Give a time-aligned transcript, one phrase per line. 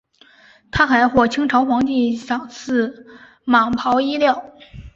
[0.71, 3.05] 他还获清朝皇帝赏赐
[3.45, 4.43] 蟒袍衣料。